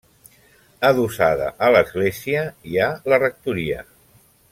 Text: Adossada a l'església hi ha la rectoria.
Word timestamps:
Adossada 0.87 1.49
a 1.67 1.69
l'església 1.75 2.41
hi 2.71 2.81
ha 2.81 2.91
la 3.15 3.21
rectoria. 3.25 3.85